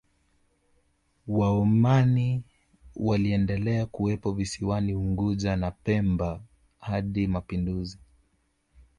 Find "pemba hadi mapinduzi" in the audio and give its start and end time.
5.71-7.99